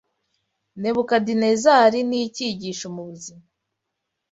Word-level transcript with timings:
Nebukadenezari 0.81 1.99
ni 2.09 2.17
icyigisho 2.25 2.87
mu 2.95 3.01
buzima 3.09 3.43